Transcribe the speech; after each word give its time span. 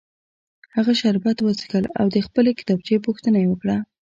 هغه 0.75 0.93
شربت 1.01 1.37
وڅښل 1.41 1.85
او 1.99 2.05
د 2.15 2.17
خپلې 2.27 2.51
کتابچې 2.59 2.95
پوښتنه 3.05 3.37
یې 3.41 3.47
وکړه 3.49 3.77